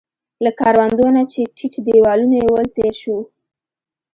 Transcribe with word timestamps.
له 0.43 0.51
کروندو 0.59 1.07
نه 1.15 1.23
چې 1.31 1.41
ټیټ 1.57 1.73
دیوالونه 1.87 2.35
يې 2.41 2.47
ول، 2.51 2.65
تېر 2.77 2.93
شوو. 3.01 3.19